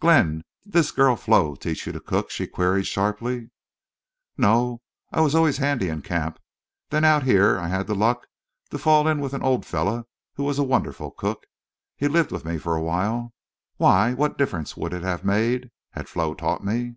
[0.00, 3.50] "Glenn, did this girl Flo teach you to cook?" she queried, sharply.
[4.38, 4.80] "No.
[5.12, 6.38] I always was handy in camp.
[6.88, 8.26] Then out here I had the luck
[8.70, 11.44] to fall in with an old fellow who was a wonderful cook.
[11.98, 13.34] He lived with me for a while....
[13.76, 16.96] Why, what difference would it have made—had Flo taught me?"